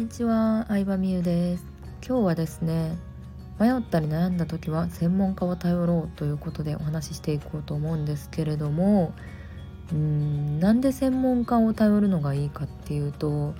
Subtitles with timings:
[0.00, 1.64] にちは、相葉美優です。
[2.02, 2.96] 今日はですね
[3.58, 9.12] 迷ったり悩んだ時は専門家を頼ろうということでお話ししていこうと思うんですけれども
[9.92, 13.52] うんなんで専門家を頼るのがいいかっていうと、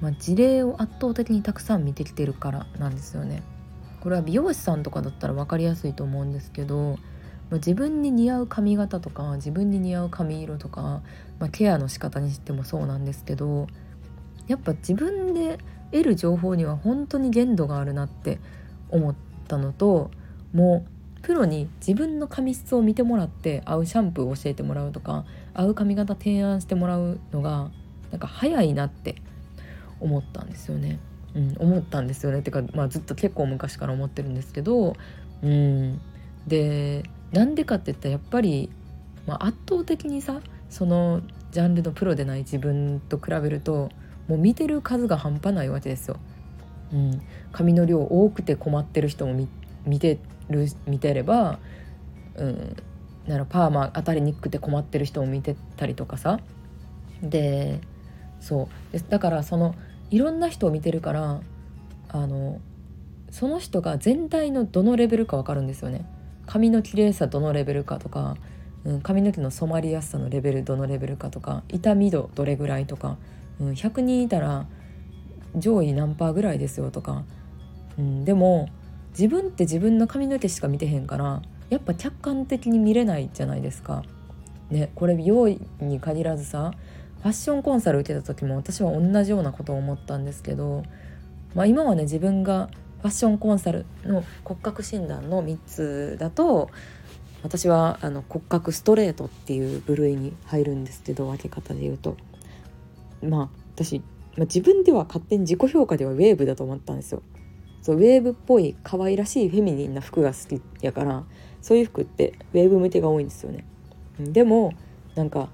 [0.00, 3.42] まあ、事例を圧倒的にたくさん見てきてるからなんですよね。
[4.00, 6.96] これは美容師さんとかだったら分かりやすいと思うんですけど
[7.50, 11.02] ま自分に似合う髪型とか自分に似合う髪色とか、
[11.38, 13.66] まあ、ケアの仕方にしてもそうなんですけど
[14.50, 15.58] やっぱ自分で
[15.92, 18.40] 得る情報には本当に限度があるなって
[18.90, 19.14] 思っ
[19.46, 20.10] たのと
[20.52, 27.70] もうプロに自分の髪質を見てもらって合うシャンプーを教えてもらうとか合う髪型提案してもらうのが
[28.10, 29.16] なんか早いなって
[30.00, 30.98] 思ったんですよね。
[31.36, 34.96] うん、思ったんですよねてか、まあ、ずっと結構昔から思ってるんですけど、
[35.42, 36.00] うん、
[36.48, 38.68] でなんでかって言ったらやっぱり、
[39.28, 40.40] まあ、圧倒的にさ
[40.70, 41.20] その
[41.52, 43.90] ジャンルのプロでない自分と比べると
[44.30, 46.16] もう見てる数が半端ないわけですよ。
[46.92, 49.34] うん、髪の量多くて困ってる人も
[49.84, 51.58] 見てる見てれば、
[52.36, 52.76] うん、
[53.26, 56.38] ならパーマ当たりにくくて困ってる人も見てたりとかさ。
[57.22, 57.80] で
[58.38, 58.92] そう。
[58.92, 59.74] でだからその
[60.10, 61.40] いろんな人を見てるから
[62.08, 62.60] あの
[63.30, 66.06] その人が全体のどのレベルか分かるんですよね。
[66.46, 68.36] 髪の綺麗さどのレベルかとか、
[68.84, 73.18] うん、髪の毛の染まりやすさのレベルどのレベルかとか痛み度どれぐらいとか、
[73.60, 74.66] うん、100人いたら
[75.56, 77.24] 上位何パーぐらいですよとか、
[77.98, 78.68] うん、でも
[79.10, 84.02] 自分って自分の髪の毛しか見てへんからやっぱ客観的に見れないじゃないですか。
[84.70, 86.72] ね、これ美容院に限らずさ
[87.22, 90.84] ファッションコンサル受けた時も私は同じようなことを思ったんですけど、
[91.54, 92.70] まあ、今はね自分が
[93.02, 96.70] ファッションコンサルの骨格診断の3つだと
[97.42, 102.16] 私はあの骨格ストレートっていう部類に入るんですけど分け方で言うと
[103.22, 104.04] まあ私、ま
[104.38, 107.22] あ、自分では勝手に自己評価ではウェーブだと思ったんですよ。
[107.82, 111.24] そうウェーブっぽい可愛らしいフェミニンな服が好きやから
[111.62, 113.64] そういう服ってウェーブ向けが多いんですよね。
[114.18, 114.72] でも
[115.14, 115.48] なんか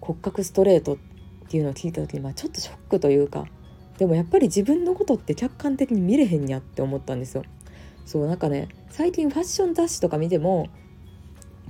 [0.00, 0.96] 骨格ストレートっ
[1.48, 3.46] ていうのを聞いた時に、まあ、ちょっとショックというか
[3.98, 7.44] でもやっぱり自分のことって客観的に見れへんやって思ったんですよ。
[8.04, 10.68] そうなんかね最近ファッション雑誌とか見ても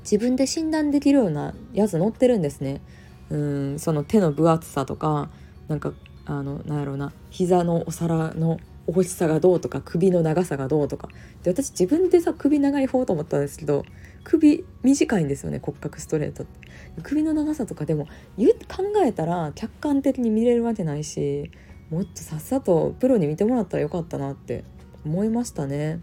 [0.00, 2.80] 自分で診断できるようなやつ載ってるんですね。
[3.30, 5.30] うんその手の分厚さとか
[5.68, 5.92] なんか
[6.26, 11.08] あのなんやろうな膝のお皿の大きさがどうとか首の長さがどうとか。
[11.42, 13.84] で私自分でさ首長い方と思ったんですけど
[14.24, 16.68] 首短いんですよね骨格ストレートって。
[17.02, 21.50] 首の長さとかでも考えたら客観的に見れるわけないし
[21.90, 24.64] もっとさっさとプロに見てもらったらよかったなって
[25.04, 26.00] 思いましたね。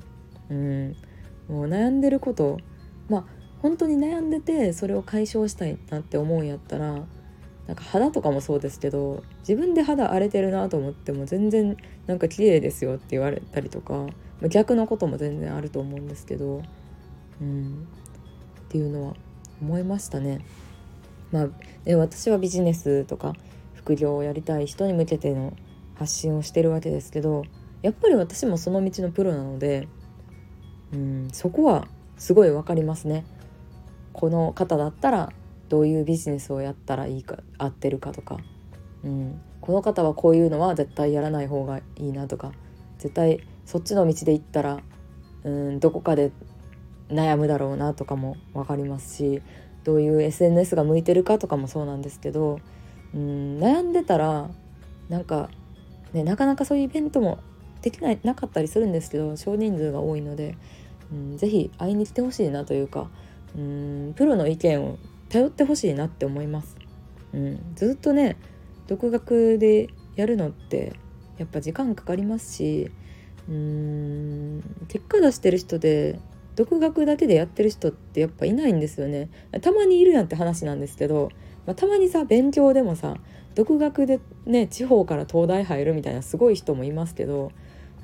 [0.49, 0.95] うん、
[1.47, 2.57] もう悩んでること
[3.09, 3.25] まあ
[3.61, 7.05] 本当に悩んでてそれを解消したいなって思うんやったら
[7.67, 11.75] なんか肌とかもそうですけど自分で肌荒れてるなと思っても全然
[12.07, 14.07] なんか綺麗ですよって言われたりとか
[14.49, 16.63] 逆のことも全然あると思うんですけど、
[17.41, 17.87] うん、
[18.61, 19.13] っていうのは
[19.61, 20.45] 思いましたね。
[21.31, 21.47] まあ、
[21.83, 23.33] で私はビジネスとか
[23.73, 25.53] 副業をやりたい人に向けての
[25.95, 27.43] 発信をしてるわけですけど
[27.81, 29.89] やっぱり私もその道のプロなので
[30.93, 33.25] うんそこはすごい分かりますね。
[34.13, 35.33] この方だったら
[35.69, 38.37] どういうビジネスをやったらいいか合ってるかとか、
[39.03, 42.51] うん、この方はこういうのは絶対やらない方がいいなとか。
[42.97, 44.79] 絶対そっちの道で行ったら
[45.43, 46.31] うんどこかで
[47.09, 49.41] 悩むだろうなとかも分かりますし
[49.83, 52.59] どういう SNS が向いてるかとかもそうなんですけど
[53.13, 54.49] うん悩んでたら
[55.09, 55.49] なんか
[56.13, 57.39] ね、なかなかそういうイベントも
[57.81, 60.57] できないなかったりするんですけど少人数が多いので、
[61.11, 63.09] うん、ぜひ会いに来てほしいなというか
[63.57, 64.97] うんプロの意見を
[65.29, 66.77] 頼ってほしいなって思います。
[67.33, 68.37] うん、ずっとね
[68.87, 70.93] 独学でやるのって
[71.37, 72.91] やっぱ時間かかりますし
[73.47, 76.19] うーん結果出してる人で
[76.55, 79.29] 独学だけでやってる人ってやっぱいないんですよね
[79.61, 81.29] たまにいるやんって話なんですけど、
[81.65, 83.17] まあ、たまにさ勉強でもさ
[83.53, 87.51] 独学でね地方から東大入るみたいなすごい人もいますけど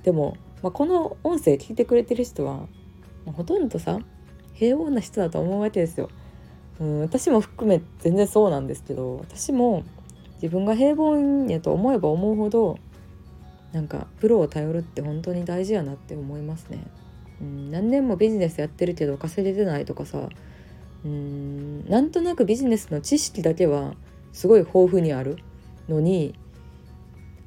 [0.03, 2.67] でも、まあ、この音声聞いてくれてる人は、
[3.25, 3.99] まあ、ほとんどさ
[4.53, 6.09] 平凡な人だと思うわけですよ。
[6.79, 9.83] うん、私も含め全然そうなんですけど私も
[10.35, 12.77] 自分が平凡やと思えば思うほど
[13.71, 16.85] なんかプロを頼るって本当に大事やなって思いますね。
[17.41, 20.29] うん、何年もビジネスやってるけど稼げてないとかさ
[21.03, 23.95] うんなんとなくビジネスの知識だけは
[24.31, 25.37] すごい豊富にある
[25.89, 26.35] のに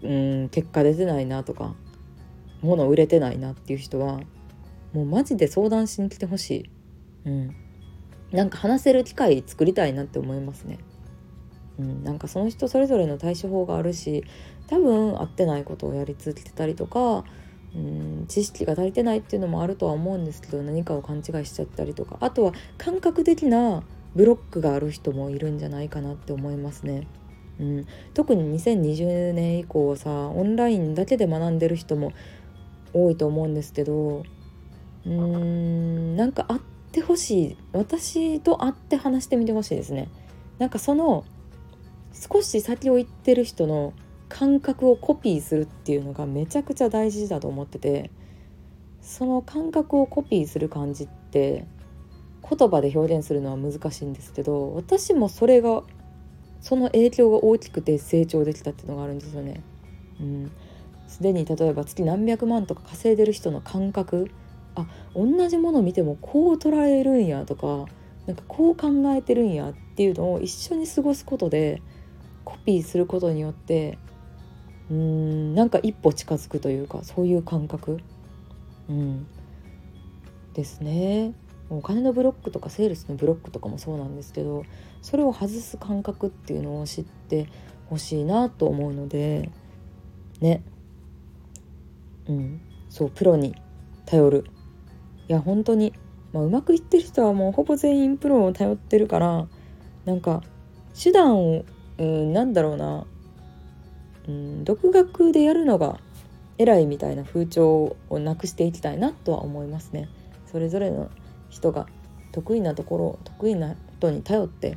[0.02, 1.75] うん結果出てないなとか
[2.62, 4.20] 物売れてないなっていう人は
[4.93, 6.70] もうマジで相談しに来てほしい、
[7.26, 7.56] うん、
[8.32, 10.78] なんか話せる機会作りたいなって思いますね
[11.78, 14.25] うん、なんかその人それぞれの対処法があるし
[14.67, 17.25] 多分合ってないことをやり続けてたりとか、
[17.75, 23.82] うん、知識が足りてないっていうのもあるとは思うんですけど何かを勘違いしちゃったりとかあとは感覚的な
[24.14, 27.06] ブロックがある人もいるんじゃないかなって思いますね。
[27.58, 32.12] うん、特に2020年以降さオンラインだけで学んでる人も
[32.93, 34.25] 多いと思うんですけど
[35.06, 36.61] うーんなんか会っ
[36.96, 40.08] てほしい私と会って話してみてほしいですね。
[40.58, 41.26] なんかその
[42.12, 43.93] 少し先を行ってる人の
[44.31, 48.10] 感覚をコピーするっていうのがめちゃくちゃ大事だと思ってて
[49.02, 51.66] その感覚をコピーする感じって
[52.48, 55.82] 言葉で表現するのは難しいんですけど私もそれが
[56.60, 59.62] その影響が大きくて成長できたっていうのがあるんですよね。
[60.19, 60.50] うん、
[61.06, 64.31] すでに例えば月何百万とか稼いでる人の感覚
[64.76, 67.87] あ同じもの見てもこう捉えるんやとか
[68.26, 71.82] なんかこう考えてるんやっていうのを一緒に過ごすことで
[72.44, 73.99] コピーすることによって
[74.90, 77.99] うーんなんか一歩近づくというかそういう感覚、
[78.88, 79.26] うん、
[80.55, 81.34] ですね。
[81.69, 84.62] お金のブロックとかセールスのブロックとかもそうなんですけど
[85.02, 87.49] それを外す感覚っていうのを知って
[87.87, 89.50] ほしいなと思うので
[90.40, 90.62] ね。
[92.29, 92.61] うん。
[92.88, 93.56] そうプロに
[94.05, 94.44] 頼る。
[95.28, 95.93] や本当に、
[96.32, 99.46] まあ、うまくいってる人はもうほぼ全員プロを頼ってるから
[100.05, 100.43] なんか
[101.00, 101.64] 手段を、
[101.99, 103.06] うん、なんだろうな、
[104.28, 105.99] うん、独学でやるのが
[106.58, 110.08] 偉いみたいな風潮をなくしていきたいなとは思いますね。
[110.50, 111.11] それぞれの
[111.50, 111.87] 人が
[112.32, 114.76] 得意なところ得意な人に頼って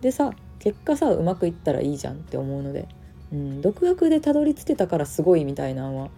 [0.00, 2.88] でさ結果さうまくいったらいいじゃんって思うので、
[3.32, 6.10] うん、独学でたどり着けたからすごいみたいなのは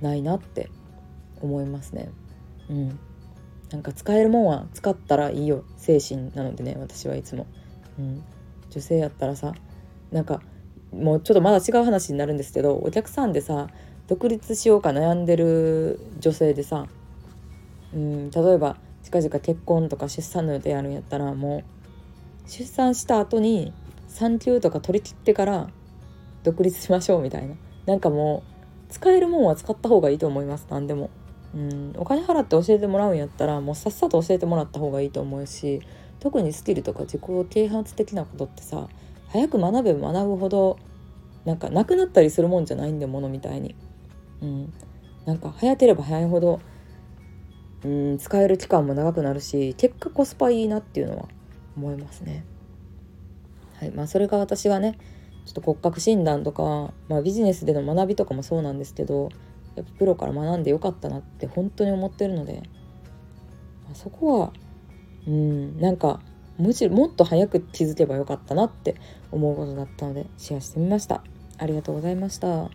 [0.00, 0.70] ないなって
[1.40, 2.10] 思いますね。
[2.70, 2.98] うん、
[3.70, 7.46] なんか使えるもんは使ったらいいよ精神なのでね私はいつも、
[7.98, 8.22] うん、
[8.70, 9.54] 女性やったらさ
[10.10, 10.40] なんか
[10.92, 13.68] もうちょっとまだ違う話になるんですけどお客さんでさ
[14.06, 16.86] 独立しようか悩んでる女性でさ、
[17.92, 21.62] うん、例えば近々結婚とか出産の予定あるんやったらも
[22.46, 23.72] う出産した後に
[24.08, 25.68] 産休とか取り切ってから
[26.42, 27.54] 独立しましょうみたいな。
[27.84, 28.42] なんかも
[28.88, 31.10] う使えるもんは使った方がいいと思います何でも。
[31.54, 31.92] うん。
[31.96, 35.80] お金払って教えてもらうんやったらもうさっさと教えてもらった方がいいと思うし
[36.20, 38.88] 特にスキルとか自己啓発的なことってさ
[39.28, 40.78] 早く学べば学ぶほど
[41.44, 43.74] なんかなくなったりするもんじゃないんでものみたいに。
[44.42, 44.72] うん。
[45.24, 46.60] なんか早ければ早いほど
[47.84, 51.28] うん使える期間も長くなるし結果コスパいいなっていうのは
[51.76, 52.44] 思いますね。
[53.78, 53.90] はい。
[53.90, 54.98] まあ、それが私がね
[55.46, 59.30] ちょっと骨格診断とか、まあ、ビジネスでの学びとかもそうなんですけど
[59.78, 62.62] やっぱプロから学んでよかったなって本当に思ってるので、
[63.84, 64.52] まあ、そこは
[65.26, 66.20] うんなんか
[66.58, 68.96] むしろもっと早く気づけばよかったなって
[69.30, 71.22] 思うことだったのでシェアしてみました。
[71.58, 72.70] ありがとうございました。